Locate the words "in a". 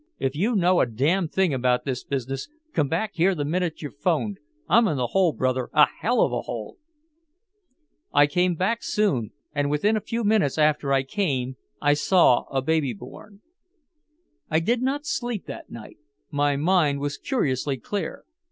4.87-5.05